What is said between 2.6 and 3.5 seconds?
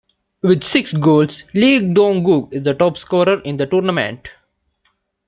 the top scorer